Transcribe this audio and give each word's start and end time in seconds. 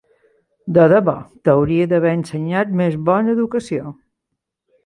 De 0.77 0.85
debò, 0.93 1.13
t'hauria 1.49 1.87
d'haver 1.91 2.15
ensenyat 2.21 2.75
més 2.83 2.99
bona 3.11 3.39
educació! 3.39 3.97